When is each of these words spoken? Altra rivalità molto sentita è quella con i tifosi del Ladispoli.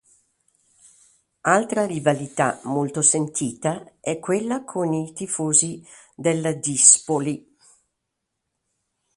Altra 1.41 1.85
rivalità 1.85 2.59
molto 2.63 3.03
sentita 3.03 3.97
è 3.99 4.17
quella 4.17 4.63
con 4.63 4.91
i 4.93 5.13
tifosi 5.13 5.85
del 6.15 6.41
Ladispoli. 6.41 7.55